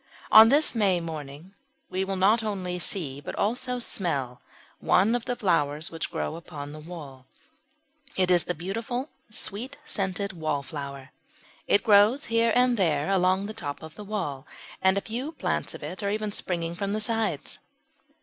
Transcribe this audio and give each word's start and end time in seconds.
On 0.31 0.49
this 0.49 0.73
May 0.73 0.99
morning 0.99 1.53
we 1.87 2.03
not 2.05 2.41
only 2.41 2.79
see, 2.79 3.21
but 3.21 3.35
also 3.35 3.77
smell, 3.77 4.41
one 4.79 5.13
of 5.13 5.25
the 5.25 5.35
flowers 5.35 5.91
which 5.91 6.09
grow 6.09 6.35
upon 6.35 6.71
the 6.71 6.79
wall 6.79 7.27
it 8.17 8.31
is 8.31 8.45
the 8.45 8.55
beautiful 8.55 9.09
sweet 9.29 9.77
scented 9.85 10.33
Wallflower. 10.33 11.11
It 11.67 11.83
grows 11.83 12.25
here 12.33 12.51
and 12.55 12.77
there 12.77 13.11
along 13.11 13.45
the 13.45 13.53
top 13.53 13.83
of 13.83 13.93
the 13.93 14.03
wall, 14.03 14.47
and 14.81 14.97
a 14.97 15.01
few 15.01 15.33
plants 15.33 15.75
of 15.75 15.83
it 15.83 16.01
are 16.01 16.09
even 16.09 16.31
springing 16.31 16.73
from 16.73 16.93
the 16.93 17.01
sides. 17.01 17.59